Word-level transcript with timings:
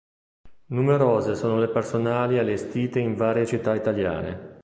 Numerose 0.69 1.35
sono 1.35 1.59
le 1.59 1.69
personali 1.69 2.39
allestite 2.39 2.97
in 2.97 3.13
varie 3.13 3.45
città 3.45 3.75
italiane. 3.75 4.57